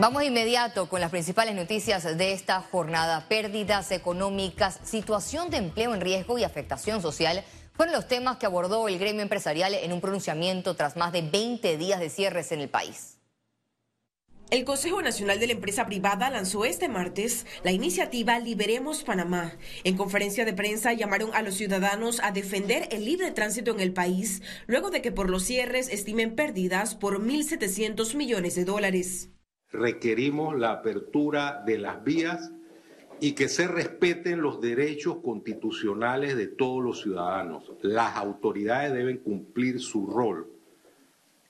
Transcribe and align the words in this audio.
Vamos 0.00 0.22
inmediato 0.22 0.88
con 0.88 1.00
las 1.00 1.10
principales 1.10 1.56
noticias 1.56 2.16
de 2.16 2.32
esta 2.32 2.60
jornada. 2.60 3.26
Pérdidas 3.28 3.90
económicas, 3.90 4.78
situación 4.84 5.50
de 5.50 5.56
empleo 5.56 5.92
en 5.92 6.00
riesgo 6.00 6.38
y 6.38 6.44
afectación 6.44 7.02
social 7.02 7.42
fueron 7.72 7.96
los 7.96 8.06
temas 8.06 8.36
que 8.36 8.46
abordó 8.46 8.86
el 8.86 9.00
gremio 9.00 9.22
empresarial 9.22 9.74
en 9.74 9.92
un 9.92 10.00
pronunciamiento 10.00 10.76
tras 10.76 10.96
más 10.96 11.10
de 11.10 11.22
20 11.22 11.76
días 11.78 11.98
de 11.98 12.10
cierres 12.10 12.52
en 12.52 12.60
el 12.60 12.68
país. 12.68 13.18
El 14.52 14.64
Consejo 14.64 15.02
Nacional 15.02 15.40
de 15.40 15.48
la 15.48 15.54
Empresa 15.54 15.86
Privada 15.86 16.30
lanzó 16.30 16.64
este 16.64 16.88
martes 16.88 17.44
la 17.64 17.72
iniciativa 17.72 18.38
Liberemos 18.38 19.02
Panamá. 19.02 19.56
En 19.82 19.96
conferencia 19.96 20.44
de 20.44 20.52
prensa 20.52 20.92
llamaron 20.92 21.34
a 21.34 21.42
los 21.42 21.56
ciudadanos 21.56 22.20
a 22.22 22.30
defender 22.30 22.88
el 22.92 23.04
libre 23.04 23.32
tránsito 23.32 23.72
en 23.72 23.80
el 23.80 23.92
país, 23.92 24.42
luego 24.68 24.90
de 24.90 25.02
que 25.02 25.10
por 25.10 25.28
los 25.28 25.42
cierres 25.42 25.88
estimen 25.88 26.36
pérdidas 26.36 26.94
por 26.94 27.20
1.700 27.20 28.14
millones 28.14 28.54
de 28.54 28.64
dólares. 28.64 29.30
Requerimos 29.72 30.58
la 30.58 30.72
apertura 30.72 31.62
de 31.66 31.78
las 31.78 32.02
vías 32.04 32.50
y 33.20 33.32
que 33.32 33.48
se 33.48 33.68
respeten 33.68 34.40
los 34.40 34.60
derechos 34.60 35.18
constitucionales 35.22 36.36
de 36.36 36.46
todos 36.46 36.82
los 36.82 37.02
ciudadanos. 37.02 37.72
Las 37.82 38.16
autoridades 38.16 38.92
deben 38.92 39.18
cumplir 39.18 39.80
su 39.80 40.06
rol 40.06 40.46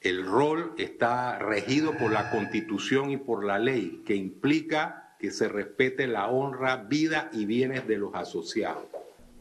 el 0.00 0.24
rol 0.24 0.74
está 0.78 1.38
regido 1.38 1.92
por 1.98 2.12
la 2.12 2.30
constitución 2.30 3.10
y 3.10 3.16
por 3.16 3.44
la 3.44 3.58
ley, 3.58 4.02
que 4.06 4.14
implica 4.14 5.16
que 5.18 5.32
se 5.32 5.48
respete 5.48 6.06
la 6.06 6.28
honra, 6.28 6.76
vida 6.76 7.30
y 7.32 7.46
bienes 7.46 7.88
de 7.88 7.98
los 7.98 8.14
asociados. 8.14 8.84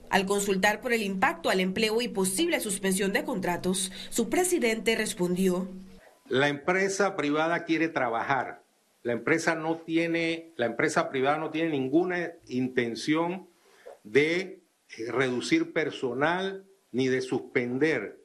Al 0.10 0.26
consultar 0.26 0.82
por 0.82 0.94
el 0.94 1.04
impacto 1.04 1.52
al 1.52 1.60
empleo 1.60 2.02
y 2.02 2.08
posible 2.08 2.60
suspensión 2.60 3.14
de 3.14 3.24
contratos, 3.24 3.92
su 4.10 4.30
presidente 4.30 4.96
respondió: 4.96 5.68
La 6.28 6.48
empresa 6.48 7.16
privada 7.16 7.64
quiere 7.66 7.88
trabajar. 7.88 8.64
La 9.08 9.14
empresa 9.14 9.56
no 9.56 9.78
tiene, 9.78 10.54
la 10.58 10.66
empresa 10.66 11.10
privada 11.10 11.38
no 11.38 11.50
tiene 11.50 11.70
ninguna 11.70 12.34
intención 12.48 13.50
de 14.04 14.40
eh, 14.98 15.12
reducir 15.12 15.74
personal 15.74 16.66
ni 16.92 17.08
de 17.08 17.22
suspender 17.22 18.18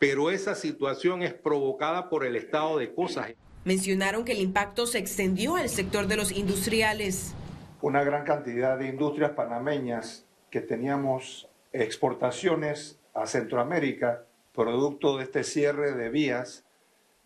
pero 0.00 0.30
esa 0.30 0.54
situación 0.54 1.22
es 1.22 1.34
provocada 1.34 2.08
por 2.08 2.24
el 2.24 2.34
estado 2.34 2.78
de 2.78 2.94
cosas. 2.94 3.34
Mencionaron 3.66 4.24
que 4.24 4.32
el 4.32 4.40
impacto 4.40 4.86
se 4.86 4.96
extendió 4.96 5.56
al 5.56 5.68
sector 5.68 6.06
de 6.06 6.16
los 6.16 6.32
industriales. 6.32 7.34
Una 7.82 8.02
gran 8.02 8.24
cantidad 8.24 8.78
de 8.78 8.88
industrias 8.88 9.32
panameñas 9.32 10.24
que 10.50 10.62
teníamos 10.62 11.50
exportaciones 11.72 12.98
a 13.12 13.26
Centroamérica, 13.26 14.24
producto 14.54 15.18
de 15.18 15.24
este 15.24 15.44
cierre 15.44 15.92
de 15.92 16.08
vías, 16.08 16.64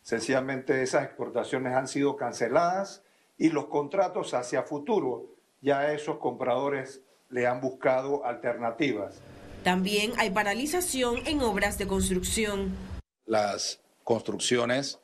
sencillamente 0.04 0.82
esas 0.82 1.04
exportaciones 1.04 1.74
han 1.74 1.88
sido 1.88 2.16
canceladas 2.16 3.02
y 3.36 3.48
los 3.48 3.66
contratos 3.66 4.34
hacia 4.34 4.62
futuro, 4.62 5.34
ya 5.60 5.92
esos 5.92 6.18
compradores 6.18 7.00
le 7.30 7.46
han 7.46 7.60
buscado 7.60 8.24
alternativas. 8.24 9.16
También 9.64 10.12
hay 10.18 10.30
paralización 10.30 11.26
en 11.26 11.40
obras 11.40 11.78
de 11.78 11.86
construcción. 11.86 12.76
Las 13.24 13.80
construcciones 14.04 15.00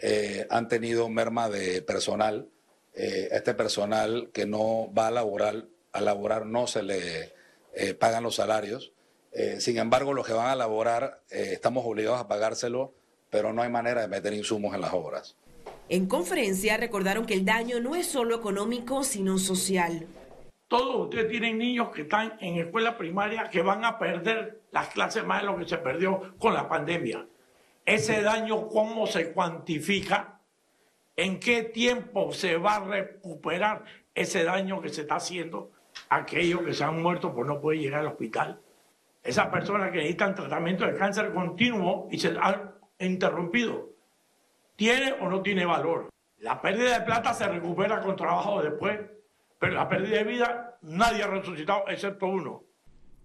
eh, 0.00 0.46
han 0.50 0.68
tenido 0.68 1.08
merma 1.08 1.48
de 1.48 1.80
personal. 1.80 2.48
Eh, 2.94 3.30
este 3.32 3.54
personal 3.54 4.30
que 4.34 4.44
no 4.44 4.92
va 4.92 5.06
a 5.06 5.10
laborar, 5.10 5.66
a 5.92 6.02
laborar 6.02 6.44
no 6.44 6.66
se 6.66 6.82
le 6.82 7.32
eh, 7.74 7.94
pagan 7.94 8.22
los 8.22 8.36
salarios. 8.36 8.92
sin 9.60 9.78
embargo, 9.78 10.12
los 10.12 10.26
que 10.26 10.34
van 10.34 10.48
a 10.48 10.54
laborar 10.54 11.22
estamos 11.30 11.86
obligados 11.86 12.20
a 12.20 12.28
pagárselo, 12.28 12.92
pero 13.32 13.50
no 13.54 13.62
hay 13.62 13.70
manera 13.70 14.02
de 14.02 14.08
meter 14.08 14.34
insumos 14.34 14.74
en 14.74 14.82
las 14.82 14.92
obras. 14.92 15.38
En 15.88 16.04
conferencia 16.06 16.76
recordaron 16.76 17.24
que 17.24 17.32
el 17.32 17.46
daño 17.46 17.80
no 17.80 17.96
es 17.96 18.06
solo 18.06 18.36
económico, 18.36 19.04
sino 19.04 19.38
social. 19.38 20.06
Todos 20.68 21.06
ustedes 21.06 21.30
tienen 21.30 21.56
niños 21.56 21.88
que 21.92 22.02
están 22.02 22.34
en 22.40 22.58
escuela 22.58 22.98
primaria 22.98 23.48
que 23.48 23.62
van 23.62 23.86
a 23.86 23.98
perder 23.98 24.60
las 24.70 24.88
clases 24.88 25.24
más 25.24 25.40
de 25.40 25.46
lo 25.46 25.56
que 25.56 25.66
se 25.66 25.78
perdió 25.78 26.34
con 26.38 26.52
la 26.52 26.68
pandemia. 26.68 27.26
Ese 27.86 28.20
daño, 28.20 28.68
¿cómo 28.68 29.06
se 29.06 29.32
cuantifica? 29.32 30.38
¿En 31.16 31.40
qué 31.40 31.62
tiempo 31.62 32.32
se 32.32 32.58
va 32.58 32.76
a 32.76 32.84
recuperar 32.84 33.84
ese 34.14 34.44
daño 34.44 34.82
que 34.82 34.90
se 34.90 35.02
está 35.02 35.16
haciendo? 35.16 35.70
Aquellos 36.10 36.60
que 36.62 36.74
se 36.74 36.84
han 36.84 37.00
muerto 37.00 37.34
por 37.34 37.46
no 37.46 37.62
poder 37.62 37.80
llegar 37.80 38.00
al 38.00 38.08
hospital. 38.08 38.60
Esas 39.22 39.46
personas 39.46 39.90
que 39.90 39.98
necesitan 39.98 40.34
tratamiento 40.34 40.84
de 40.86 40.96
cáncer 40.96 41.32
continuo 41.32 42.08
y 42.10 42.18
se 42.18 42.36
han 42.38 42.81
interrumpido. 43.06 43.90
¿Tiene 44.76 45.12
o 45.20 45.28
no 45.28 45.42
tiene 45.42 45.64
valor? 45.64 46.08
La 46.38 46.60
pérdida 46.60 46.98
de 46.98 47.04
plata 47.04 47.34
se 47.34 47.46
recupera 47.46 48.00
con 48.00 48.16
trabajo 48.16 48.62
después 48.62 48.98
pero 49.62 49.74
la 49.74 49.88
pérdida 49.88 50.16
de 50.16 50.24
vida 50.24 50.76
nadie 50.82 51.22
ha 51.22 51.28
resucitado 51.28 51.84
excepto 51.86 52.26
uno. 52.26 52.64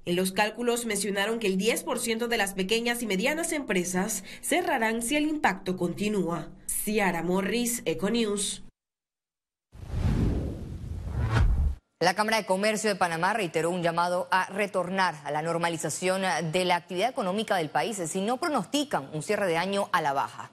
En 0.05 0.15
los 0.15 0.31
cálculos 0.31 0.85
mencionaron 0.85 1.39
que 1.39 1.47
el 1.47 1.57
10% 1.57 2.27
de 2.27 2.37
las 2.37 2.53
pequeñas 2.53 3.01
y 3.01 3.07
medianas 3.07 3.51
empresas 3.53 4.23
cerrarán 4.41 5.01
si 5.01 5.15
el 5.15 5.25
impacto 5.25 5.77
continúa. 5.77 6.49
Ciara 6.67 7.23
Morris, 7.23 7.81
Econews. 7.85 8.66
La 11.99 12.13
Cámara 12.13 12.37
de 12.37 12.45
Comercio 12.45 12.91
de 12.91 12.95
Panamá 12.95 13.33
reiteró 13.33 13.71
un 13.71 13.81
llamado 13.81 14.27
a 14.29 14.45
retornar 14.51 15.15
a 15.23 15.31
la 15.31 15.41
normalización 15.41 16.21
de 16.51 16.63
la 16.63 16.75
actividad 16.75 17.09
económica 17.09 17.55
del 17.55 17.71
país 17.71 17.99
si 18.05 18.21
no 18.21 18.37
pronostican 18.37 19.09
un 19.13 19.23
cierre 19.23 19.47
de 19.47 19.57
año 19.57 19.89
a 19.91 20.03
la 20.03 20.13
baja. 20.13 20.51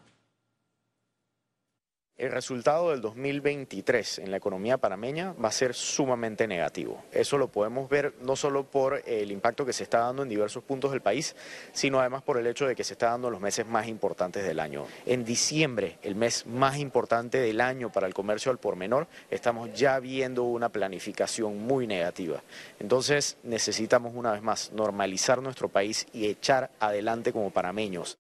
El 2.17 2.31
resultado 2.31 2.91
del 2.91 3.01
2023 3.01 4.21
en 4.21 4.31
la 4.31 4.37
economía 4.37 4.79
panameña 4.79 5.33
va 5.33 5.49
a 5.49 5.53
ser 5.53 5.75
sumamente 5.75 6.47
negativo. 6.47 7.03
Eso 7.11 7.39
lo 7.39 7.49
podemos 7.49 7.89
ver 7.91 8.15
no 8.21 8.37
solo 8.37 8.63
por 8.63 9.03
el 9.05 9.33
impacto 9.33 9.67
que 9.67 9.73
se 9.73 9.83
está 9.83 9.99
dando 9.99 10.23
en 10.23 10.29
diversos 10.29 10.63
puntos 10.63 10.93
del 10.93 11.01
país, 11.01 11.35
sino 11.73 11.99
además 11.99 12.23
por 12.23 12.39
el 12.39 12.47
hecho 12.47 12.69
de 12.69 12.77
que 12.77 12.85
se 12.85 12.93
está 12.93 13.11
dando 13.11 13.27
en 13.27 13.33
los 13.33 13.41
meses 13.41 13.67
más 13.67 13.89
importantes 13.89 14.45
del 14.45 14.61
año. 14.61 14.87
En 15.07 15.25
diciembre, 15.25 15.99
el 16.03 16.15
mes 16.15 16.47
más 16.47 16.79
importante 16.79 17.39
del 17.39 17.61
año 17.61 17.91
para 17.91 18.07
el 18.07 18.15
comercio 18.15 18.53
al 18.53 18.59
por 18.59 18.77
menor, 18.77 19.09
estamos 19.29 19.75
ya 19.75 19.99
viendo 19.99 20.45
una 20.45 20.69
planificación 20.69 21.59
muy 21.59 21.89
negativa. 21.89 22.45
Entonces 22.79 23.39
necesitamos 23.43 24.13
una 24.15 24.31
vez 24.31 24.43
más 24.43 24.71
normalizar 24.71 25.43
nuestro 25.43 25.69
país 25.69 26.07
y 26.13 26.27
echar 26.27 26.71
adelante 26.79 27.33
como 27.33 27.51
panameños. 27.51 28.19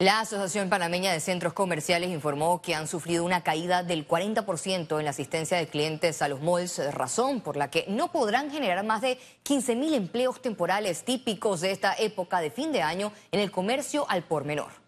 La 0.00 0.20
Asociación 0.20 0.70
Panameña 0.70 1.12
de 1.12 1.20
Centros 1.20 1.52
Comerciales 1.52 2.08
informó 2.08 2.62
que 2.62 2.74
han 2.74 2.88
sufrido 2.88 3.22
una 3.22 3.42
caída 3.42 3.82
del 3.82 4.08
40% 4.08 4.98
en 4.98 5.04
la 5.04 5.10
asistencia 5.10 5.58
de 5.58 5.66
clientes 5.66 6.22
a 6.22 6.28
los 6.28 6.40
malls, 6.40 6.80
razón 6.94 7.42
por 7.42 7.58
la 7.58 7.68
que 7.68 7.84
no 7.86 8.10
podrán 8.10 8.50
generar 8.50 8.82
más 8.82 9.02
de 9.02 9.18
15 9.42 9.76
mil 9.76 9.92
empleos 9.92 10.40
temporales 10.40 11.04
típicos 11.04 11.60
de 11.60 11.72
esta 11.72 11.94
época 11.98 12.40
de 12.40 12.50
fin 12.50 12.72
de 12.72 12.80
año 12.80 13.12
en 13.30 13.40
el 13.40 13.50
comercio 13.50 14.06
al 14.08 14.22
por 14.22 14.46
menor. 14.46 14.79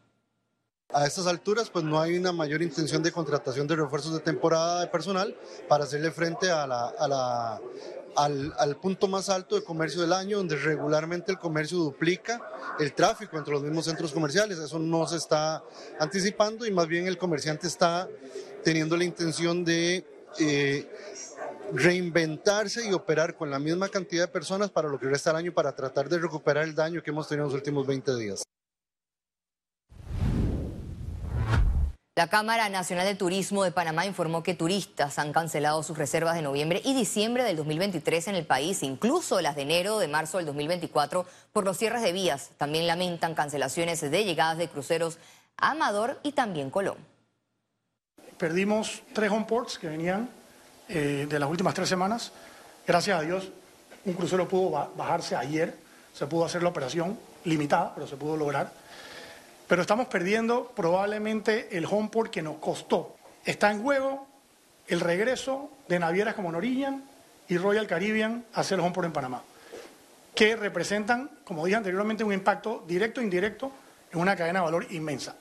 A 0.94 1.06
estas 1.06 1.26
alturas, 1.26 1.70
pues 1.70 1.84
no 1.84 2.00
hay 2.00 2.18
una 2.18 2.32
mayor 2.32 2.60
intención 2.60 3.02
de 3.02 3.12
contratación 3.12 3.66
de 3.66 3.76
refuerzos 3.76 4.12
de 4.12 4.20
temporada 4.20 4.80
de 4.80 4.88
personal 4.88 5.34
para 5.66 5.84
hacerle 5.84 6.10
frente 6.10 6.50
a 6.50 6.66
la, 6.66 7.60
al, 8.14 8.76
punto 8.76 9.08
más 9.08 9.30
alto 9.30 9.54
de 9.54 9.64
comercio 9.64 10.02
del 10.02 10.12
año, 10.12 10.36
donde 10.36 10.56
regularmente 10.56 11.32
el 11.32 11.38
comercio 11.38 11.78
duplica 11.78 12.42
el 12.78 12.92
tráfico 12.92 13.38
entre 13.38 13.54
los 13.54 13.62
mismos 13.62 13.86
centros 13.86 14.12
comerciales. 14.12 14.58
Eso 14.58 14.78
no 14.78 15.06
se 15.06 15.16
está 15.16 15.64
anticipando 15.98 16.66
y 16.66 16.70
más 16.70 16.86
bien 16.86 17.06
el 17.06 17.16
comerciante 17.16 17.68
está 17.68 18.06
teniendo 18.62 18.94
la 18.96 19.04
intención 19.04 19.64
de 19.64 20.04
eh, 20.38 20.86
reinventarse 21.72 22.86
y 22.86 22.92
operar 22.92 23.34
con 23.34 23.50
la 23.50 23.58
misma 23.58 23.88
cantidad 23.88 24.24
de 24.24 24.28
personas 24.28 24.70
para 24.70 24.88
lo 24.88 24.98
que 24.98 25.06
resta 25.06 25.30
el 25.30 25.36
año 25.36 25.54
para 25.54 25.74
tratar 25.74 26.10
de 26.10 26.18
recuperar 26.18 26.64
el 26.64 26.74
daño 26.74 27.02
que 27.02 27.10
hemos 27.10 27.28
tenido 27.28 27.46
en 27.46 27.52
los 27.52 27.58
últimos 27.58 27.86
20 27.86 28.14
días. 28.16 28.42
La 32.14 32.26
Cámara 32.26 32.68
Nacional 32.68 33.06
de 33.06 33.14
Turismo 33.14 33.64
de 33.64 33.72
Panamá 33.72 34.04
informó 34.04 34.42
que 34.42 34.52
turistas 34.52 35.18
han 35.18 35.32
cancelado 35.32 35.82
sus 35.82 35.96
reservas 35.96 36.34
de 36.34 36.42
noviembre 36.42 36.82
y 36.84 36.92
diciembre 36.92 37.42
del 37.42 37.56
2023 37.56 38.28
en 38.28 38.34
el 38.34 38.44
país, 38.44 38.82
incluso 38.82 39.40
las 39.40 39.56
de 39.56 39.62
enero 39.62 39.98
de 39.98 40.08
marzo 40.08 40.36
del 40.36 40.44
2024, 40.44 41.24
por 41.54 41.64
los 41.64 41.78
cierres 41.78 42.02
de 42.02 42.12
vías. 42.12 42.50
También 42.58 42.86
lamentan 42.86 43.34
cancelaciones 43.34 44.02
de 44.02 44.24
llegadas 44.24 44.58
de 44.58 44.68
cruceros 44.68 45.16
a 45.56 45.70
Amador 45.70 46.20
y 46.22 46.32
también 46.32 46.68
Colón. 46.68 46.98
Perdimos 48.36 49.02
tres 49.14 49.30
homeports 49.30 49.78
que 49.78 49.88
venían 49.88 50.28
eh, 50.90 51.26
de 51.26 51.38
las 51.38 51.48
últimas 51.48 51.72
tres 51.72 51.88
semanas. 51.88 52.30
Gracias 52.86 53.18
a 53.18 53.22
Dios, 53.22 53.48
un 54.04 54.12
crucero 54.12 54.46
pudo 54.46 54.92
bajarse 54.96 55.34
ayer, 55.34 55.78
se 56.12 56.26
pudo 56.26 56.44
hacer 56.44 56.62
la 56.62 56.68
operación 56.68 57.18
limitada, 57.44 57.94
pero 57.94 58.06
se 58.06 58.18
pudo 58.18 58.36
lograr 58.36 58.70
pero 59.72 59.80
estamos 59.80 60.06
perdiendo 60.08 60.70
probablemente 60.76 61.78
el 61.78 61.86
homeport 61.86 62.30
que 62.30 62.42
nos 62.42 62.56
costó. 62.56 63.16
Está 63.42 63.70
en 63.70 63.82
juego 63.82 64.26
el 64.86 65.00
regreso 65.00 65.70
de 65.88 65.98
navieras 65.98 66.34
como 66.34 66.52
Norwegian 66.52 67.02
y 67.48 67.56
Royal 67.56 67.86
Caribbean 67.86 68.44
a 68.52 68.60
hacer 68.60 68.78
el 68.78 68.84
homeport 68.84 69.06
en 69.06 69.12
Panamá, 69.14 69.42
que 70.34 70.56
representan, 70.56 71.30
como 71.44 71.64
dije 71.64 71.78
anteriormente, 71.78 72.22
un 72.22 72.34
impacto 72.34 72.84
directo 72.86 73.22
e 73.22 73.24
indirecto 73.24 73.72
en 74.12 74.20
una 74.20 74.36
cadena 74.36 74.58
de 74.58 74.64
valor 74.66 74.86
inmensa. 74.90 75.36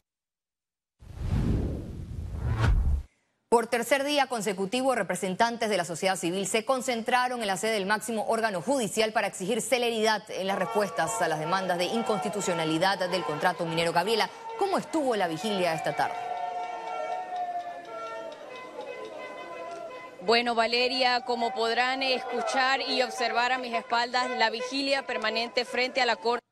Por 3.51 3.68
tercer 3.68 4.06
día 4.06 4.27
consecutivo, 4.27 4.95
representantes 4.95 5.69
de 5.69 5.75
la 5.75 5.83
sociedad 5.83 6.15
civil 6.15 6.48
se 6.48 6.63
concentraron 6.63 7.42
en 7.42 7.48
la 7.48 7.57
sede 7.57 7.74
del 7.74 7.86
máximo 7.86 8.25
órgano 8.30 8.62
judicial 8.62 9.12
para 9.12 9.27
exigir 9.27 9.62
celeridad 9.62 10.24
en 10.30 10.48
las 10.48 10.57
respuestas 10.57 11.21
a 11.21 11.27
las 11.27 11.38
demandas 11.38 11.77
de 11.77 11.83
inconstitucionalidad 11.83 13.09
del 13.09 13.25
contrato 13.25 13.65
minero. 13.65 13.92
Gabriela, 13.92 14.30
¿cómo 14.57 14.77
estuvo 14.77 15.18
la 15.18 15.27
vigilia 15.27 15.74
esta 15.74 15.94
tarde? 15.98 16.15
Bueno, 20.21 20.56
Valeria, 20.56 21.25
como 21.25 21.54
podrán 21.54 22.04
escuchar 22.04 22.80
y 22.80 23.01
observar 23.01 23.51
a 23.51 23.57
mis 23.57 23.74
espaldas, 23.74 24.30
la 24.30 24.50
vigilia 24.50 25.06
permanente 25.06 25.65
frente 25.65 26.00
a 26.00 26.06
la 26.06 26.15
Corte 26.15 26.50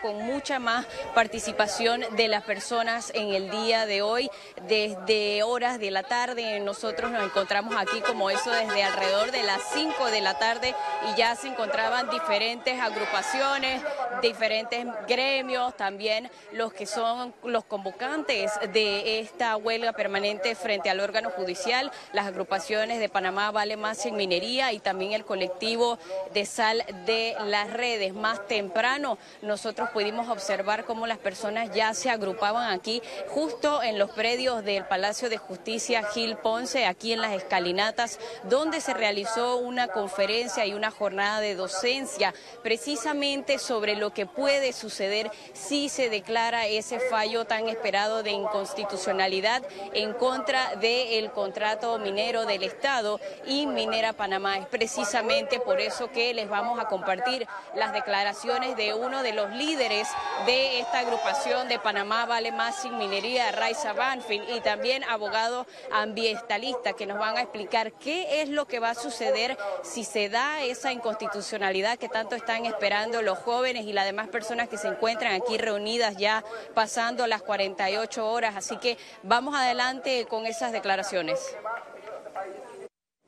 con 0.00 0.22
mucha 0.22 0.60
más 0.60 0.86
participación 1.16 2.02
de 2.16 2.28
las 2.28 2.44
personas 2.44 3.10
en 3.12 3.34
el 3.34 3.50
día 3.50 3.86
de 3.86 4.02
hoy. 4.02 4.30
Desde 4.68 5.42
horas 5.42 5.80
de 5.80 5.90
la 5.90 6.04
tarde 6.04 6.60
nosotros 6.60 7.10
nos 7.10 7.24
encontramos 7.24 7.74
aquí 7.76 8.00
como 8.00 8.30
eso 8.30 8.52
desde 8.52 8.84
alrededor 8.84 9.32
de 9.32 9.42
las 9.42 9.60
5 9.72 10.12
de 10.12 10.20
la 10.20 10.38
tarde 10.38 10.76
y 11.10 11.18
ya 11.18 11.34
se 11.34 11.48
encontraban 11.48 12.08
diferentes 12.08 12.80
agrupaciones, 12.80 13.82
diferentes 14.22 14.86
gremios, 15.08 15.76
también 15.76 16.30
los 16.52 16.72
que 16.72 16.86
son 16.86 17.34
los 17.42 17.64
convocantes 17.64 18.52
de 18.72 19.18
esta 19.18 19.56
huelga 19.56 19.92
permanente 19.92 20.54
frente 20.54 20.88
al 20.88 21.00
órgano 21.00 21.30
judicial, 21.30 21.90
las 22.12 22.28
agrupaciones 22.28 23.00
de 23.00 23.08
Panamá 23.08 23.50
Vale 23.50 23.76
Más 23.76 24.06
en 24.06 24.14
Minería 24.14 24.72
y 24.72 24.78
también 24.78 25.12
el 25.12 25.24
colectivo 25.24 25.98
de 26.32 26.46
sal 26.46 26.84
de 27.06 27.34
las 27.44 27.72
redes. 27.72 28.14
Más 28.14 28.46
temprano 28.46 29.18
nosotros 29.42 29.63
pudimos 29.92 30.28
observar 30.28 30.84
cómo 30.84 31.06
las 31.06 31.18
personas 31.18 31.70
ya 31.74 31.94
se 31.94 32.10
agrupaban 32.10 32.70
aquí 32.70 33.00
justo 33.28 33.82
en 33.82 33.98
los 33.98 34.10
predios 34.10 34.62
del 34.62 34.84
Palacio 34.84 35.30
de 35.30 35.38
Justicia 35.38 36.02
Gil 36.12 36.36
Ponce, 36.36 36.84
aquí 36.84 37.12
en 37.12 37.22
las 37.22 37.32
escalinatas, 37.32 38.18
donde 38.44 38.80
se 38.82 38.92
realizó 38.92 39.56
una 39.56 39.88
conferencia 39.88 40.66
y 40.66 40.74
una 40.74 40.90
jornada 40.90 41.40
de 41.40 41.54
docencia 41.54 42.34
precisamente 42.62 43.58
sobre 43.58 43.96
lo 43.96 44.12
que 44.12 44.26
puede 44.26 44.72
suceder 44.72 45.30
si 45.54 45.88
se 45.88 46.10
declara 46.10 46.66
ese 46.66 47.00
fallo 47.00 47.46
tan 47.46 47.68
esperado 47.68 48.22
de 48.22 48.32
inconstitucionalidad 48.32 49.62
en 49.94 50.12
contra 50.12 50.76
del 50.76 51.30
contrato 51.30 51.98
minero 51.98 52.44
del 52.44 52.64
Estado 52.64 53.18
y 53.46 53.66
Minera 53.66 54.12
Panamá. 54.12 54.58
Es 54.58 54.66
precisamente 54.66 55.58
por 55.58 55.80
eso 55.80 56.10
que 56.10 56.34
les 56.34 56.48
vamos 56.48 56.78
a 56.78 56.88
compartir 56.88 57.46
las 57.74 57.92
declaraciones 57.92 58.76
de 58.76 58.92
uno 58.92 59.22
de 59.22 59.32
los 59.32 59.53
líderes 59.54 60.08
de 60.46 60.80
esta 60.80 61.00
agrupación 61.00 61.68
de 61.68 61.78
Panamá 61.78 62.26
Vale 62.26 62.52
Más 62.52 62.76
Sin 62.76 62.98
Minería, 62.98 63.52
Raiza 63.52 63.92
Banfield, 63.92 64.48
y 64.50 64.60
también 64.60 65.04
abogado 65.04 65.66
ambientalista 65.92 66.92
que 66.92 67.06
nos 67.06 67.18
van 67.18 67.36
a 67.36 67.42
explicar 67.42 67.92
qué 67.92 68.42
es 68.42 68.48
lo 68.48 68.66
que 68.66 68.80
va 68.80 68.90
a 68.90 68.94
suceder 68.94 69.56
si 69.82 70.04
se 70.04 70.28
da 70.28 70.62
esa 70.62 70.92
inconstitucionalidad 70.92 71.98
que 71.98 72.08
tanto 72.08 72.34
están 72.34 72.66
esperando 72.66 73.22
los 73.22 73.38
jóvenes 73.38 73.84
y 73.86 73.92
las 73.92 74.04
demás 74.04 74.28
personas 74.28 74.68
que 74.68 74.78
se 74.78 74.88
encuentran 74.88 75.34
aquí 75.34 75.58
reunidas 75.58 76.16
ya 76.16 76.44
pasando 76.74 77.26
las 77.26 77.42
48 77.42 78.28
horas. 78.28 78.56
Así 78.56 78.76
que 78.78 78.98
vamos 79.22 79.54
adelante 79.54 80.26
con 80.26 80.46
esas 80.46 80.72
declaraciones. 80.72 81.56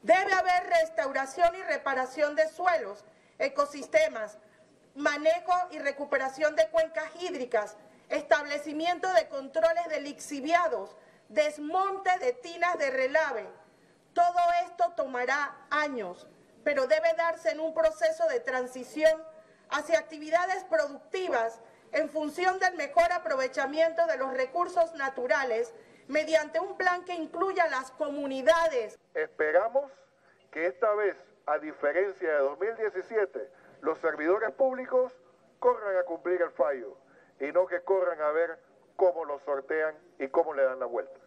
Debe 0.02 0.32
haber 0.32 0.66
restauración 0.82 1.56
y 1.56 1.62
reparación 1.62 2.36
de 2.36 2.48
suelos, 2.48 3.04
ecosistemas, 3.38 4.38
manejo 4.96 5.52
y 5.70 5.78
recuperación 5.78 6.56
de 6.56 6.68
cuencas 6.68 7.10
hídricas, 7.20 7.76
establecimiento 8.08 9.12
de 9.12 9.28
controles 9.28 9.88
de 9.88 10.00
lixiviados, 10.00 10.96
desmonte 11.28 12.10
de 12.18 12.32
tinas 12.32 12.78
de 12.78 12.90
relave. 12.90 13.46
Todo 14.14 14.38
esto 14.64 14.92
tomará 14.96 15.54
años, 15.70 16.26
pero 16.64 16.86
debe 16.86 17.12
darse 17.14 17.50
en 17.50 17.60
un 17.60 17.74
proceso 17.74 18.26
de 18.28 18.40
transición 18.40 19.22
hacia 19.68 19.98
actividades 19.98 20.64
productivas 20.64 21.60
en 21.92 22.08
función 22.08 22.58
del 22.58 22.74
mejor 22.74 23.12
aprovechamiento 23.12 24.06
de 24.06 24.16
los 24.16 24.32
recursos 24.34 24.94
naturales 24.94 25.72
mediante 26.08 26.60
un 26.60 26.76
plan 26.76 27.04
que 27.04 27.14
incluya 27.14 27.66
las 27.68 27.90
comunidades. 27.92 28.98
Esperamos 29.14 29.90
que 30.50 30.66
esta 30.66 30.92
vez, 30.94 31.16
a 31.46 31.58
diferencia 31.58 32.28
de 32.28 32.38
2017, 32.38 33.50
los 33.86 34.00
servidores 34.00 34.50
públicos 34.50 35.12
corran 35.60 35.96
a 35.96 36.02
cumplir 36.02 36.42
el 36.42 36.50
fallo 36.50 36.96
y 37.38 37.52
no 37.52 37.68
que 37.68 37.82
corran 37.82 38.20
a 38.20 38.32
ver 38.32 38.58
cómo 38.96 39.24
lo 39.24 39.38
sortean 39.44 39.94
y 40.18 40.26
cómo 40.26 40.52
le 40.54 40.64
dan 40.64 40.80
la 40.80 40.86
vuelta. 40.86 41.20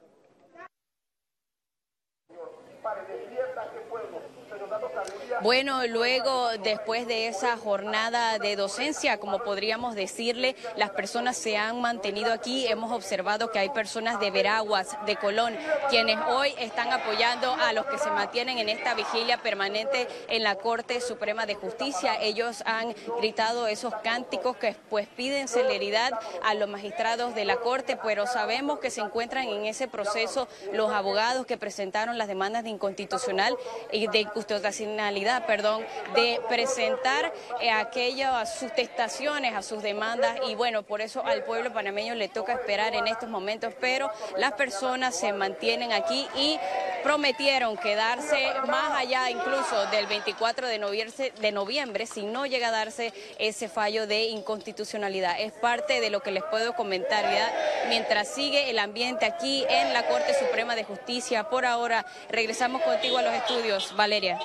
Bueno, 5.41 5.87
luego, 5.87 6.49
después 6.63 7.07
de 7.07 7.27
esa 7.27 7.55
jornada 7.55 8.39
de 8.39 8.55
docencia, 8.55 9.17
como 9.17 9.39
podríamos 9.39 9.95
decirle, 9.95 10.55
las 10.75 10.89
personas 10.89 11.37
se 11.37 11.55
han 11.57 11.79
mantenido 11.79 12.33
aquí. 12.33 12.67
Hemos 12.67 12.91
observado 12.91 13.49
que 13.49 13.59
hay 13.59 13.69
personas 13.69 14.19
de 14.19 14.31
Veraguas, 14.31 14.97
de 15.05 15.15
Colón, 15.15 15.55
quienes 15.89 16.17
hoy 16.27 16.53
están 16.57 16.91
apoyando 16.91 17.53
a 17.53 17.71
los 17.73 17.85
que 17.85 17.97
se 17.97 18.09
mantienen 18.11 18.57
en 18.57 18.67
esta 18.67 18.95
vigilia 18.95 19.37
permanente 19.37 20.07
en 20.27 20.43
la 20.43 20.55
Corte 20.55 20.99
Suprema 20.99 21.45
de 21.45 21.55
Justicia. 21.55 22.17
Ellos 22.21 22.61
han 22.65 22.93
gritado 23.19 23.67
esos 23.67 23.93
cánticos 24.03 24.57
que 24.57 24.75
pues 24.89 25.07
piden 25.07 25.47
celeridad 25.47 26.19
a 26.43 26.53
los 26.53 26.67
magistrados 26.67 27.33
de 27.33 27.45
la 27.45 27.57
Corte, 27.57 27.97
pero 28.03 28.27
sabemos 28.27 28.79
que 28.79 28.89
se 28.89 29.01
encuentran 29.01 29.47
en 29.47 29.65
ese 29.65 29.87
proceso 29.87 30.47
los 30.73 30.91
abogados 30.91 31.45
que 31.45 31.57
presentaron 31.57 32.17
las 32.17 32.27
demandas 32.27 32.63
de 32.63 32.68
inconstitucional 32.69 33.57
y 33.91 34.07
de 34.07 34.19
inconstitucionalidad, 34.19 35.45
perdón, 35.45 35.85
de 36.15 36.39
presentar 36.47 37.33
eh, 37.61 37.71
aquellas 37.71 38.57
sus 38.59 38.73
testaciones 38.73 39.55
a 39.55 39.61
sus 39.61 39.81
demandas 39.83 40.37
y 40.47 40.55
bueno, 40.55 40.83
por 40.83 41.01
eso 41.01 41.23
al 41.25 41.43
pueblo 41.43 41.73
panameño 41.73 42.15
le 42.15 42.29
toca 42.29 42.53
esperar 42.53 42.95
en 42.95 43.07
estos 43.07 43.29
momentos, 43.29 43.73
pero 43.79 44.09
las 44.37 44.53
personas 44.53 45.15
se 45.15 45.33
mantienen 45.33 45.91
aquí 45.91 46.27
y 46.35 46.57
prometieron 47.03 47.77
quedarse 47.77 48.53
más 48.67 48.91
allá 48.97 49.29
incluso 49.29 49.85
del 49.91 50.07
24 50.07 50.67
de 50.67 50.79
noviembre, 50.79 51.33
de 51.39 51.51
noviembre 51.51 52.05
si 52.05 52.23
no 52.23 52.45
llega 52.45 52.69
a 52.69 52.71
darse 52.71 53.13
ese 53.37 53.69
fallo 53.69 54.07
de 54.07 54.25
inconstitucionalidad. 54.25 55.39
Es 55.39 55.51
parte 55.53 56.01
de 56.01 56.09
lo 56.09 56.21
que 56.21 56.31
les 56.31 56.43
puedo 56.43 56.73
comentar, 56.73 57.23
¿verdad? 57.23 57.51
Mientras 57.87 58.27
sigue 58.27 58.69
el 58.69 58.79
ambiente 58.79 59.25
aquí 59.25 59.65
en 59.69 59.93
la 59.93 60.07
Corte 60.07 60.33
Suprema 60.33 60.75
de 60.75 60.83
Justicia, 60.83 61.49
por 61.49 61.65
ahora 61.65 62.05
regresamos 62.29 62.58
contigo 62.59 63.17
a 63.17 63.21
los 63.21 63.33
estudios, 63.33 63.95
Valeria. 63.95 64.37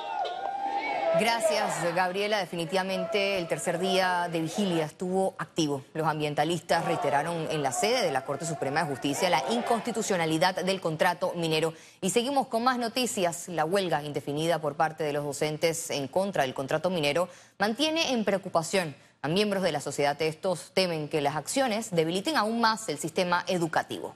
Gracias, 1.18 1.94
Gabriela. 1.94 2.38
Definitivamente 2.38 3.38
el 3.38 3.48
tercer 3.48 3.80
día 3.80 4.28
de 4.30 4.40
vigilia 4.40 4.84
estuvo 4.84 5.34
activo. 5.38 5.84
Los 5.94 6.06
ambientalistas 6.06 6.84
reiteraron 6.84 7.48
en 7.50 7.62
la 7.62 7.72
sede 7.72 8.02
de 8.02 8.12
la 8.12 8.24
Corte 8.24 8.46
Suprema 8.46 8.82
de 8.82 8.90
Justicia 8.90 9.30
la 9.30 9.42
inconstitucionalidad 9.50 10.64
del 10.64 10.80
contrato 10.80 11.32
minero. 11.34 11.74
Y 12.00 12.10
seguimos 12.10 12.46
con 12.46 12.62
más 12.62 12.78
noticias. 12.78 13.48
La 13.48 13.64
huelga 13.64 14.02
indefinida 14.02 14.60
por 14.60 14.76
parte 14.76 15.02
de 15.02 15.12
los 15.12 15.24
docentes 15.24 15.90
en 15.90 16.06
contra 16.06 16.42
del 16.44 16.54
contrato 16.54 16.90
minero 16.90 17.28
mantiene 17.58 18.12
en 18.12 18.24
preocupación 18.24 18.94
a 19.22 19.28
miembros 19.28 19.64
de 19.64 19.72
la 19.72 19.80
sociedad. 19.80 20.20
Estos 20.22 20.70
temen 20.72 21.08
que 21.08 21.20
las 21.20 21.34
acciones 21.34 21.90
debiliten 21.90 22.36
aún 22.36 22.60
más 22.60 22.88
el 22.88 22.98
sistema 22.98 23.44
educativo. 23.48 24.14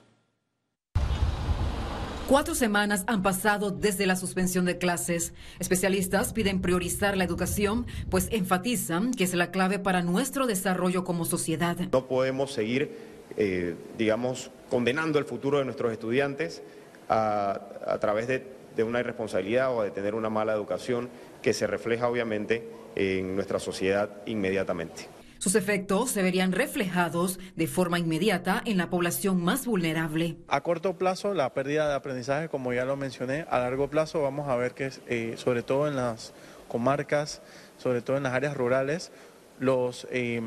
Cuatro 2.29 2.53
semanas 2.53 3.05
han 3.07 3.23
pasado 3.23 3.71
desde 3.71 4.05
la 4.05 4.15
suspensión 4.15 4.63
de 4.65 4.77
clases. 4.77 5.33
Especialistas 5.57 6.31
piden 6.31 6.61
priorizar 6.61 7.17
la 7.17 7.23
educación, 7.23 7.87
pues 8.11 8.27
enfatizan 8.29 9.15
que 9.15 9.23
es 9.23 9.33
la 9.33 9.49
clave 9.49 9.79
para 9.79 10.03
nuestro 10.03 10.45
desarrollo 10.45 11.03
como 11.03 11.25
sociedad. 11.25 11.75
No 11.91 12.05
podemos 12.05 12.51
seguir, 12.51 12.91
eh, 13.35 13.73
digamos, 13.97 14.51
condenando 14.69 15.17
el 15.17 15.25
futuro 15.25 15.57
de 15.57 15.65
nuestros 15.65 15.91
estudiantes 15.91 16.61
a, 17.09 17.97
través 17.99 18.27
de 18.27 18.83
una 18.83 18.99
irresponsabilidad 18.99 19.75
o 19.75 19.81
de 19.81 19.89
tener 19.89 20.13
una 20.13 20.29
mala 20.29 20.53
educación 20.53 21.09
que 21.41 21.53
se 21.53 21.65
refleja 21.65 22.07
obviamente 22.07 22.69
en 22.95 23.35
nuestra 23.35 23.57
sociedad 23.57 24.07
inmediatamente. 24.27 25.18
Sus 25.39 25.55
efectos 25.55 26.11
se 26.11 26.21
verían 26.21 26.51
reflejados 26.51 27.39
de 27.55 27.65
forma 27.65 27.97
inmediata 27.97 28.61
en 28.65 28.77
la 28.77 28.89
población 28.89 29.41
más 29.41 29.65
vulnerable. 29.65 30.35
A 30.49 30.59
corto 30.61 30.97
plazo, 30.97 31.33
la 31.33 31.53
pérdida 31.53 31.87
de 31.87 31.95
aprendizaje, 31.95 32.49
como 32.49 32.73
ya 32.73 32.83
lo 32.83 32.97
mencioné, 32.97 33.45
a 33.49 33.59
largo 33.59 33.89
plazo 33.89 34.21
vamos 34.21 34.49
a 34.49 34.57
ver 34.57 34.73
que, 34.73 34.91
eh, 35.07 35.35
sobre 35.37 35.63
todo 35.63 35.87
en 35.87 35.95
las 35.95 36.33
comarcas, 36.67 37.41
sobre 37.77 38.01
todo 38.01 38.17
en 38.17 38.23
las 38.23 38.33
áreas 38.33 38.57
rurales, 38.57 39.13
los 39.61 40.07
eh, 40.11 40.41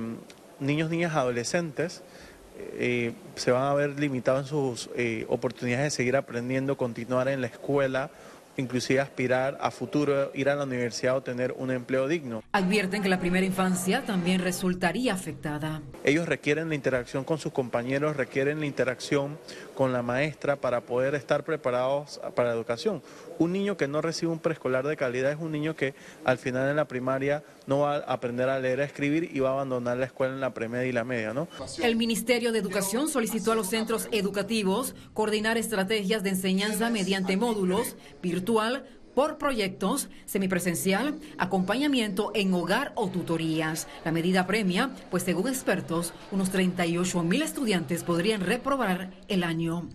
niños, 0.60 0.90
niñas, 0.90 1.14
adolescentes 1.14 2.02
eh, 2.58 3.14
se 3.34 3.50
van 3.50 3.62
a 3.62 3.74
ver 3.74 3.98
limitados 3.98 4.42
en 4.42 4.46
sus 4.46 4.90
eh, 4.94 5.24
oportunidades 5.28 5.84
de 5.84 5.90
seguir 5.90 6.16
aprendiendo, 6.16 6.76
continuar 6.76 7.28
en 7.28 7.40
la 7.40 7.46
escuela 7.46 8.10
inclusive 8.56 9.00
aspirar 9.00 9.58
a 9.60 9.70
futuro, 9.70 10.30
ir 10.34 10.48
a 10.48 10.54
la 10.54 10.64
universidad 10.64 11.16
o 11.16 11.22
tener 11.22 11.54
un 11.56 11.70
empleo 11.70 12.08
digno. 12.08 12.42
Advierten 12.52 13.02
que 13.02 13.08
la 13.08 13.18
primera 13.18 13.46
infancia 13.46 14.02
también 14.04 14.40
resultaría 14.40 15.14
afectada. 15.14 15.82
Ellos 16.04 16.28
requieren 16.28 16.68
la 16.68 16.74
interacción 16.74 17.24
con 17.24 17.38
sus 17.38 17.52
compañeros, 17.52 18.16
requieren 18.16 18.60
la 18.60 18.66
interacción 18.66 19.38
con 19.74 19.92
la 19.92 20.02
maestra 20.02 20.56
para 20.56 20.82
poder 20.82 21.14
estar 21.14 21.44
preparados 21.44 22.20
para 22.34 22.50
la 22.50 22.54
educación. 22.54 23.02
Un 23.38 23.52
niño 23.52 23.76
que 23.76 23.88
no 23.88 24.02
recibe 24.02 24.32
un 24.32 24.38
preescolar 24.38 24.86
de 24.86 24.96
calidad 24.96 25.32
es 25.32 25.38
un 25.40 25.52
niño 25.52 25.74
que 25.76 25.94
al 26.24 26.38
final 26.38 26.68
en 26.68 26.76
la 26.76 26.86
primaria 26.86 27.42
no 27.66 27.80
va 27.80 27.96
a 27.96 27.98
aprender 27.98 28.48
a 28.48 28.58
leer, 28.58 28.80
a 28.80 28.84
escribir 28.84 29.30
y 29.32 29.40
va 29.40 29.50
a 29.50 29.52
abandonar 29.52 29.96
la 29.96 30.06
escuela 30.06 30.34
en 30.34 30.40
la 30.40 30.54
premedia 30.54 30.86
y 30.86 30.92
la 30.92 31.04
media, 31.04 31.32
¿no? 31.32 31.48
El 31.82 31.96
Ministerio 31.96 32.52
de 32.52 32.58
Educación 32.58 33.08
solicitó 33.08 33.52
a 33.52 33.54
los 33.54 33.68
centros 33.68 34.08
educativos 34.12 34.94
coordinar 35.14 35.58
estrategias 35.58 36.22
de 36.22 36.30
enseñanza 36.30 36.90
mediante 36.90 37.36
módulos 37.36 37.96
virtual 38.22 38.84
por 39.14 39.38
proyectos, 39.38 40.08
semipresencial, 40.26 41.18
acompañamiento 41.38 42.32
en 42.34 42.52
hogar 42.54 42.92
o 42.94 43.08
tutorías. 43.08 43.86
La 44.04 44.12
medida 44.12 44.46
premia, 44.46 44.90
pues 45.10 45.22
según 45.22 45.48
expertos, 45.48 46.12
unos 46.30 46.50
38 46.50 47.22
mil 47.22 47.42
estudiantes 47.42 48.04
podrían 48.04 48.40
reprobar 48.40 49.10
el 49.28 49.44
año. 49.44 49.88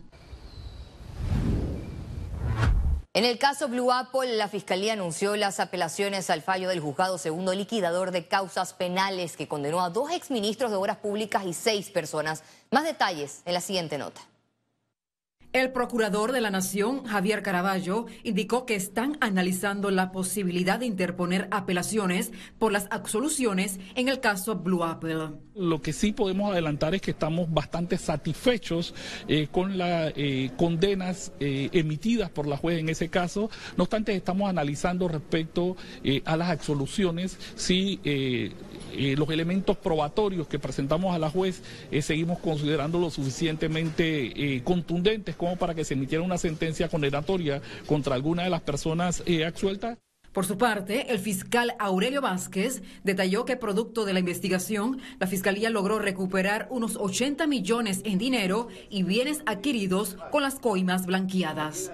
En 3.18 3.26
el 3.26 3.40
caso 3.40 3.68
Blue 3.68 3.92
Apple, 3.92 4.36
la 4.36 4.48
Fiscalía 4.48 4.94
anunció 4.94 5.36
las 5.38 5.60
apelaciones 5.60 6.30
al 6.30 6.44
fallo 6.44 6.70
del 6.70 6.80
juzgado 6.80 7.18
segundo 7.18 7.52
liquidador 7.56 8.12
de 8.12 8.28
causas 8.28 8.76
penales 8.76 9.36
que 9.36 9.48
condenó 9.48 9.84
a 9.84 9.90
dos 9.90 10.12
exministros 10.12 10.70
de 10.70 10.78
Obras 10.78 10.98
Públicas 10.98 11.44
y 11.44 11.54
seis 11.54 11.90
personas. 11.90 12.44
Más 12.70 12.84
detalles 12.84 13.42
en 13.46 13.56
la 13.56 13.62
siguiente 13.62 13.98
nota. 13.98 14.22
El 15.54 15.72
procurador 15.72 16.34
de 16.34 16.42
la 16.42 16.52
Nación, 16.52 17.06
Javier 17.06 17.42
Caraballo, 17.42 18.06
indicó 18.24 18.66
que 18.66 18.76
están 18.76 19.18
analizando 19.22 19.92
la 19.92 20.12
posibilidad 20.12 20.78
de 20.78 20.86
interponer 20.86 21.48
apelaciones 21.52 22.32
por 22.60 22.72
las 22.74 22.88
absoluciones 22.92 23.80
en 23.96 24.10
el 24.10 24.20
caso 24.20 24.58
Blue 24.58 24.84
Apple. 24.84 25.30
Lo 25.56 25.82
que 25.82 25.94
sí 25.94 26.12
podemos 26.12 26.52
adelantar 26.52 26.94
es 26.94 27.02
que 27.02 27.12
estamos 27.12 27.52
bastante 27.52 27.98
satisfechos 27.98 28.94
eh, 29.28 29.48
con 29.50 29.78
las 29.78 30.14
eh, 30.16 30.52
condenas 30.58 31.32
eh, 31.40 31.70
emitidas 31.72 32.30
por 32.30 32.46
la 32.46 32.58
juez 32.58 32.80
en 32.80 32.90
ese 32.90 33.10
caso. 33.10 33.50
No 33.78 33.84
obstante, 33.84 34.14
estamos 34.16 34.50
analizando 34.50 35.08
respecto 35.08 35.78
a 36.26 36.38
las 36.38 36.50
absoluciones 36.50 37.38
si 37.56 38.00
los 38.96 39.30
elementos 39.30 39.78
probatorios 39.78 40.48
que 40.48 40.60
presentamos 40.60 41.16
a 41.16 41.20
la 41.20 41.30
juez 41.30 41.62
seguimos 42.02 42.40
considerando 42.40 43.00
lo 43.00 43.10
suficientemente 43.10 44.62
contundentes 44.64 45.36
como 45.36 45.56
para 45.56 45.74
que 45.76 45.84
se 45.84 45.94
emitiera 45.94 46.24
una 46.24 46.38
sentencia 46.38 46.90
condenatoria 46.90 47.62
contra 47.86 48.16
alguna 48.16 48.44
de 48.44 48.50
las 48.50 48.62
personas 48.62 49.24
eh, 49.26 49.46
absueltas. 49.46 49.98
Por 50.34 50.46
su 50.46 50.58
parte, 50.58 51.12
el 51.12 51.18
fiscal 51.18 51.76
Aurelio 51.80 52.22
Vázquez 52.22 52.84
detalló 53.04 53.46
que 53.46 53.58
producto 53.58 54.06
de 54.06 54.14
la 54.14 54.20
investigación, 54.20 55.00
la 55.20 55.26
Fiscalía 55.26 55.72
logró 55.72 55.98
recuperar 55.98 56.68
unos 56.70 56.96
80 56.96 57.48
millones 57.48 58.02
en 58.06 58.20
dinero 58.20 58.68
y 58.90 59.02
bienes 59.02 59.42
adquiridos 59.48 60.18
con 60.32 60.44
las 60.44 60.60
coimas 60.60 61.08
blanqueadas. 61.08 61.92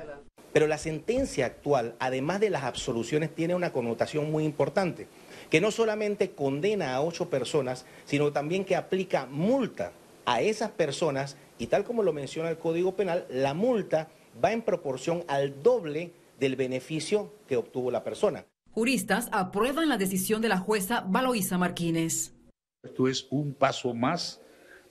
Pero 0.51 0.67
la 0.67 0.77
sentencia 0.77 1.45
actual, 1.45 1.95
además 2.00 2.41
de 2.41 2.50
las 2.50 2.63
absoluciones, 2.63 3.33
tiene 3.33 3.55
una 3.55 3.71
connotación 3.71 4.29
muy 4.29 4.43
importante, 4.43 5.07
que 5.50 5.62
no 5.62 5.71
solamente 5.71 6.31
condena 6.31 6.95
a 6.95 7.01
ocho 7.01 7.29
personas, 7.29 7.85
sino 8.05 8.31
también 8.31 8.65
que 8.65 8.75
aplica 8.75 9.25
multa 9.25 9.91
a 10.25 10.41
esas 10.41 10.71
personas 10.71 11.38
y 11.57 11.67
tal 11.67 11.83
como 11.83 12.03
lo 12.03 12.13
menciona 12.13 12.50
el 12.50 12.57
Código 12.57 12.95
Penal, 12.95 13.25
la 13.29 13.53
multa 13.53 14.09
va 14.43 14.51
en 14.51 14.62
proporción 14.62 15.23
al 15.27 15.62
doble 15.62 16.12
del 16.39 16.55
beneficio 16.55 17.31
que 17.47 17.57
obtuvo 17.57 17.91
la 17.91 18.03
persona. 18.03 18.45
Juristas 18.71 19.29
aprueban 19.31 19.88
la 19.88 19.97
decisión 19.97 20.41
de 20.41 20.50
la 20.50 20.57
jueza 20.57 21.05
Valoisa 21.07 21.57
Martínez. 21.57 22.33
Esto 22.81 23.07
es 23.07 23.27
un 23.29 23.53
paso 23.53 23.93
más 23.93 24.41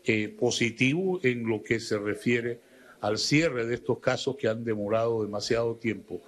eh, 0.04 0.28
positivo 0.28 1.20
en 1.24 1.46
lo 1.46 1.62
que 1.62 1.80
se 1.80 1.98
refiere 1.98 2.60
al 3.00 3.18
cierre 3.18 3.66
de 3.66 3.74
estos 3.74 3.98
casos 3.98 4.36
que 4.36 4.48
han 4.48 4.64
demorado 4.64 5.22
demasiado 5.24 5.76
tiempo. 5.76 6.22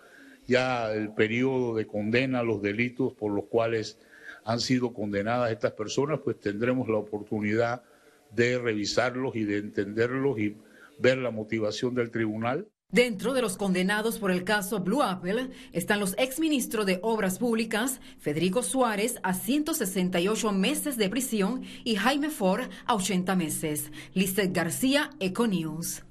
Ya 0.47 0.93
el 0.93 1.14
periodo 1.14 1.76
de 1.76 1.87
condena 1.87 2.43
los 2.43 2.61
delitos 2.61 3.12
por 3.14 3.33
los 3.33 3.45
cuales 3.45 3.99
han 4.45 4.61
sido 4.61 4.93
condenadas 4.93 5.51
estas 5.51 5.73
personas, 5.73 6.21
pues 6.23 6.39
tendremos 6.39 6.89
la 6.89 6.99
oportunidad 6.99 7.83
de 8.31 8.59
revisarlos 8.59 9.35
y 9.37 9.45
de 9.45 9.59
entenderlos 9.59 10.39
y 10.39 10.57
ver 10.99 11.19
la 11.19 11.31
motivación 11.31 11.95
del 11.95 12.11
tribunal. 12.11 12.69
Dentro 12.91 13.33
de 13.33 13.43
los 13.43 13.57
condenados 13.57 14.19
por 14.19 14.31
el 14.31 14.45
caso 14.45 14.81
Blue 14.81 15.03
Apple 15.03 15.51
están 15.73 15.99
los 15.99 16.15
exministros 16.17 16.87
de 16.87 17.01
Obras 17.03 17.39
Públicas, 17.39 18.01
Federico 18.21 18.63
Suárez, 18.63 19.19
a 19.25 19.35
168 19.35 20.53
meses 20.53 20.97
de 20.97 21.09
prisión 21.09 21.63
y 21.83 21.97
Jaime 21.97 22.31
Ford 22.31 22.69
a 22.87 22.95
80 22.95 23.35
meses. 23.35 23.91
Lizeth 24.13 24.53
García, 24.53 25.11
Econews. 25.19 26.05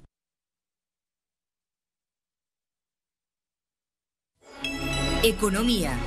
Economía. 5.22 5.98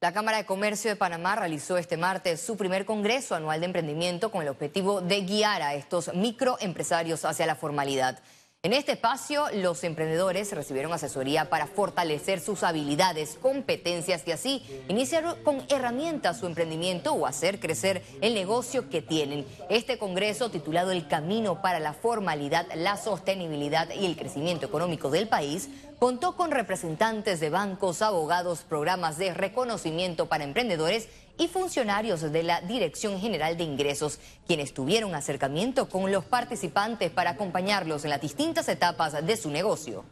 La 0.00 0.12
Cámara 0.12 0.36
de 0.36 0.46
Comercio 0.46 0.90
de 0.90 0.94
Panamá 0.94 1.34
realizó 1.34 1.76
este 1.76 1.96
martes 1.96 2.40
su 2.40 2.56
primer 2.56 2.84
Congreso 2.84 3.34
Anual 3.34 3.58
de 3.58 3.66
Emprendimiento 3.66 4.30
con 4.30 4.42
el 4.42 4.48
objetivo 4.48 5.00
de 5.00 5.22
guiar 5.22 5.60
a 5.60 5.74
estos 5.74 6.14
microempresarios 6.14 7.24
hacia 7.24 7.46
la 7.46 7.56
formalidad. 7.56 8.20
En 8.62 8.72
este 8.72 8.92
espacio, 8.92 9.46
los 9.54 9.82
emprendedores 9.82 10.52
recibieron 10.52 10.92
asesoría 10.92 11.48
para 11.48 11.66
fortalecer 11.66 12.40
sus 12.40 12.62
habilidades, 12.62 13.38
competencias 13.40 14.22
y 14.26 14.32
así 14.32 14.62
iniciar 14.88 15.42
con 15.42 15.64
herramientas 15.68 16.38
su 16.38 16.46
emprendimiento 16.46 17.12
o 17.12 17.26
hacer 17.26 17.58
crecer 17.58 18.02
el 18.20 18.34
negocio 18.34 18.88
que 18.88 19.02
tienen. 19.02 19.46
Este 19.68 19.98
congreso, 19.98 20.50
titulado 20.50 20.92
El 20.92 21.08
Camino 21.08 21.60
para 21.60 21.80
la 21.80 21.92
Formalidad, 21.92 22.66
la 22.74 22.96
Sostenibilidad 22.96 23.90
y 23.90 24.06
el 24.06 24.16
Crecimiento 24.16 24.66
Económico 24.66 25.10
del 25.10 25.28
País, 25.28 25.68
contó 25.98 26.36
con 26.36 26.50
representantes 26.50 27.40
de 27.40 27.50
bancos, 27.50 28.02
abogados, 28.02 28.60
programas 28.60 29.18
de 29.18 29.34
reconocimiento 29.34 30.26
para 30.26 30.44
emprendedores 30.44 31.08
y 31.38 31.48
funcionarios 31.48 32.20
de 32.20 32.42
la 32.42 32.60
Dirección 32.60 33.20
General 33.20 33.56
de 33.56 33.64
Ingresos, 33.64 34.18
quienes 34.46 34.74
tuvieron 34.74 35.14
acercamiento 35.14 35.88
con 35.88 36.10
los 36.10 36.24
participantes 36.24 37.10
para 37.10 37.30
acompañarlos 37.30 38.04
en 38.04 38.10
las 38.10 38.20
distintas 38.20 38.68
etapas 38.68 39.24
de 39.24 39.36
su 39.36 39.50
negocio. 39.50 40.04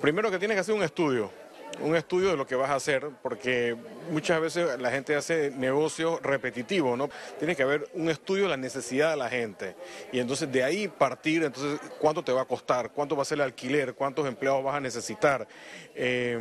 Primero 0.00 0.30
que 0.30 0.38
tienes 0.38 0.56
que 0.56 0.60
hacer 0.60 0.74
un 0.74 0.82
estudio 0.82 1.43
un 1.80 1.96
estudio 1.96 2.30
de 2.30 2.36
lo 2.36 2.46
que 2.46 2.54
vas 2.54 2.70
a 2.70 2.76
hacer, 2.76 3.08
porque 3.22 3.76
muchas 4.10 4.40
veces 4.40 4.78
la 4.78 4.90
gente 4.90 5.14
hace 5.16 5.50
negocio 5.50 6.20
repetitivo, 6.22 6.96
¿no? 6.96 7.08
Tiene 7.38 7.56
que 7.56 7.62
haber 7.62 7.88
un 7.94 8.08
estudio 8.08 8.44
de 8.44 8.50
la 8.50 8.56
necesidad 8.56 9.10
de 9.10 9.16
la 9.16 9.28
gente. 9.28 9.76
Y 10.12 10.18
entonces 10.18 10.50
de 10.50 10.62
ahí 10.62 10.88
partir, 10.88 11.42
entonces, 11.44 11.80
cuánto 11.98 12.22
te 12.22 12.32
va 12.32 12.42
a 12.42 12.44
costar, 12.44 12.90
cuánto 12.92 13.16
va 13.16 13.22
a 13.22 13.24
ser 13.24 13.38
el 13.38 13.42
alquiler, 13.42 13.94
cuántos 13.94 14.26
empleados 14.26 14.62
vas 14.62 14.76
a 14.76 14.80
necesitar. 14.80 15.46
Eh, 15.94 16.38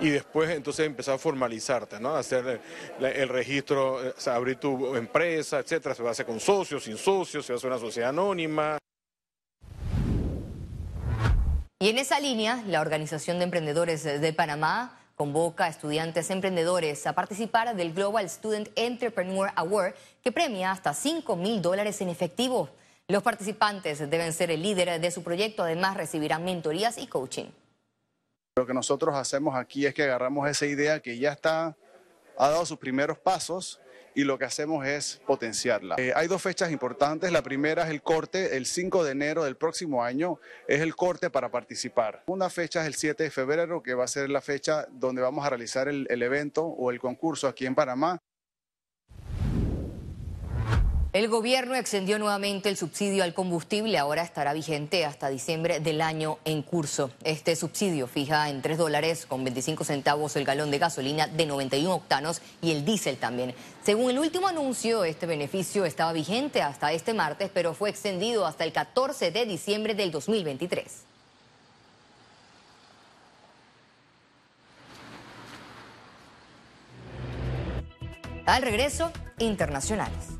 y 0.00 0.10
después 0.10 0.50
entonces 0.50 0.86
empezar 0.86 1.14
a 1.14 1.18
formalizarte, 1.18 2.00
¿no? 2.00 2.14
Hacer 2.16 2.60
el, 3.00 3.28
registro, 3.28 4.00
abrir 4.26 4.56
tu 4.56 4.96
empresa, 4.96 5.58
etcétera. 5.58 5.94
Se 5.94 6.02
va 6.02 6.10
a 6.10 6.12
hacer 6.12 6.26
con 6.26 6.40
socios, 6.40 6.84
sin 6.84 6.96
socios, 6.96 7.44
se 7.44 7.52
va 7.52 7.56
a 7.56 7.58
hacer 7.58 7.70
una 7.70 7.78
sociedad 7.78 8.10
anónima. 8.10 8.78
Y 11.82 11.88
en 11.88 11.96
esa 11.96 12.20
línea, 12.20 12.62
la 12.66 12.82
Organización 12.82 13.38
de 13.38 13.44
Emprendedores 13.44 14.04
de 14.04 14.32
Panamá 14.34 15.00
convoca 15.16 15.64
a 15.64 15.68
estudiantes 15.68 16.28
emprendedores 16.28 17.06
a 17.06 17.14
participar 17.14 17.74
del 17.74 17.94
Global 17.94 18.28
Student 18.28 18.68
Entrepreneur 18.76 19.50
Award, 19.56 19.94
que 20.22 20.30
premia 20.30 20.72
hasta 20.72 20.92
5 20.92 21.36
mil 21.36 21.62
dólares 21.62 21.98
en 22.02 22.10
efectivo. 22.10 22.68
Los 23.08 23.22
participantes 23.22 23.98
deben 24.10 24.34
ser 24.34 24.50
el 24.50 24.62
líder 24.62 25.00
de 25.00 25.10
su 25.10 25.22
proyecto, 25.22 25.62
además 25.62 25.96
recibirán 25.96 26.44
mentorías 26.44 26.98
y 26.98 27.06
coaching. 27.06 27.46
Lo 28.56 28.66
que 28.66 28.74
nosotros 28.74 29.14
hacemos 29.14 29.54
aquí 29.56 29.86
es 29.86 29.94
que 29.94 30.02
agarramos 30.02 30.50
esa 30.50 30.66
idea 30.66 31.00
que 31.00 31.16
ya 31.16 31.32
está, 31.32 31.74
ha 32.36 32.48
dado 32.50 32.66
sus 32.66 32.76
primeros 32.76 33.16
pasos 33.16 33.80
y 34.14 34.24
lo 34.24 34.38
que 34.38 34.44
hacemos 34.44 34.86
es 34.86 35.20
potenciarla. 35.26 35.96
Eh, 35.98 36.12
hay 36.14 36.26
dos 36.26 36.42
fechas 36.42 36.70
importantes. 36.70 37.32
La 37.32 37.42
primera 37.42 37.84
es 37.84 37.90
el 37.90 38.02
corte, 38.02 38.56
el 38.56 38.66
5 38.66 39.04
de 39.04 39.12
enero 39.12 39.44
del 39.44 39.56
próximo 39.56 40.04
año 40.04 40.38
es 40.66 40.80
el 40.80 40.96
corte 40.96 41.30
para 41.30 41.50
participar. 41.50 42.22
Una 42.26 42.50
fecha 42.50 42.80
es 42.80 42.86
el 42.86 42.94
7 42.94 43.24
de 43.24 43.30
febrero, 43.30 43.82
que 43.82 43.94
va 43.94 44.04
a 44.04 44.08
ser 44.08 44.30
la 44.30 44.40
fecha 44.40 44.86
donde 44.90 45.22
vamos 45.22 45.44
a 45.44 45.50
realizar 45.50 45.88
el, 45.88 46.06
el 46.10 46.22
evento 46.22 46.64
o 46.64 46.90
el 46.90 47.00
concurso 47.00 47.48
aquí 47.48 47.66
en 47.66 47.74
Panamá. 47.74 48.20
El 51.12 51.26
gobierno 51.26 51.74
extendió 51.74 52.20
nuevamente 52.20 52.68
el 52.68 52.76
subsidio 52.76 53.24
al 53.24 53.34
combustible, 53.34 53.98
ahora 53.98 54.22
estará 54.22 54.52
vigente 54.52 55.04
hasta 55.04 55.28
diciembre 55.28 55.80
del 55.80 56.02
año 56.02 56.38
en 56.44 56.62
curso. 56.62 57.10
Este 57.24 57.56
subsidio 57.56 58.06
fija 58.06 58.48
en 58.48 58.62
3 58.62 58.78
dólares 58.78 59.26
con 59.26 59.42
25 59.42 59.82
centavos 59.82 60.36
el 60.36 60.44
galón 60.44 60.70
de 60.70 60.78
gasolina 60.78 61.26
de 61.26 61.46
91 61.46 61.92
octanos 61.92 62.40
y 62.62 62.70
el 62.70 62.84
diésel 62.84 63.16
también. 63.16 63.56
Según 63.82 64.12
el 64.12 64.20
último 64.20 64.46
anuncio, 64.46 65.02
este 65.02 65.26
beneficio 65.26 65.84
estaba 65.84 66.12
vigente 66.12 66.62
hasta 66.62 66.92
este 66.92 67.12
martes, 67.12 67.50
pero 67.52 67.74
fue 67.74 67.90
extendido 67.90 68.46
hasta 68.46 68.62
el 68.62 68.72
14 68.72 69.32
de 69.32 69.46
diciembre 69.46 69.96
del 69.96 70.12
2023. 70.12 70.86
Al 78.46 78.62
regreso, 78.62 79.10
internacionales. 79.40 80.39